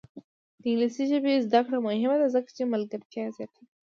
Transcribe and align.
د 0.61 0.63
انګلیسي 0.69 1.03
ژبې 1.11 1.43
زده 1.45 1.59
کړه 1.65 1.77
مهمه 1.87 2.15
ده 2.21 2.27
ځکه 2.35 2.49
چې 2.55 2.71
ملګرتیا 2.73 3.25
زیاتوي. 3.37 3.65